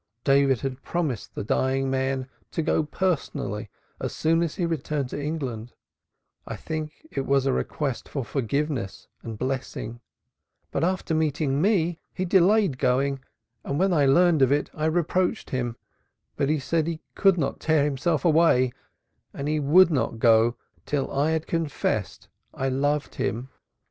[0.23, 3.69] David had promised the dying man to go personally
[3.99, 5.73] as soon as he returned to England
[6.47, 10.01] I think it was a request for forgiveness and blessing
[10.71, 13.19] but after meeting me he delayed going,
[13.63, 15.75] and when I learned of it I reproached him,
[16.35, 18.71] but he said he could not tear himself away,
[19.35, 20.55] and he would not go
[20.87, 23.49] till I had confessed I loved him.